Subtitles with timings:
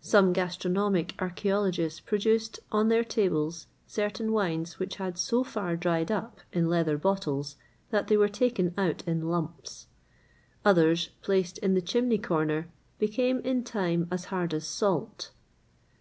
[0.00, 6.38] Some gastronomic archæologists produced, on their tables certain wines which had so far dried up
[6.52, 7.56] in leather bottles,
[7.90, 9.90] that they were taken out in lumps;[XXVIII
[10.62, 12.68] 101] others, placed in the chimney corner,
[13.00, 15.32] became in time as hard as salt.